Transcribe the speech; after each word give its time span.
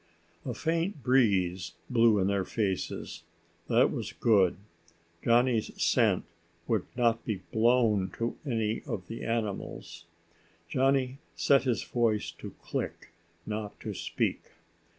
A 0.47 0.55
faint 0.55 1.03
breeze 1.03 1.73
blew 1.87 2.17
in 2.17 2.25
their 2.25 2.43
faces. 2.43 3.21
That 3.67 3.91
was 3.91 4.13
good. 4.13 4.57
Johnny's 5.23 5.79
scent 5.79 6.25
would 6.67 6.87
not 6.97 7.23
be 7.23 7.41
blown 7.53 8.09
to 8.17 8.35
any 8.43 8.81
of 8.87 9.05
the 9.07 9.23
animals. 9.23 10.05
Johnny 10.67 11.19
set 11.35 11.65
his 11.65 11.83
voice 11.83 12.31
to 12.39 12.49
click, 12.63 13.09
not 13.45 13.79
to 13.81 13.93
speak. 13.93 14.41